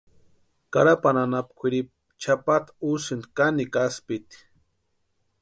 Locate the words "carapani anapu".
0.71-1.51